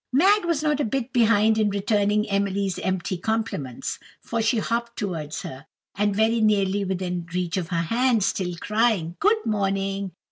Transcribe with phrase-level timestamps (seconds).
[0.11, 5.43] Mag was not a bit behind in returning Emily's empty compliments, for she hopped towards
[5.43, 10.13] her, and very nearly within reach of her hand, still crying, "Good morning!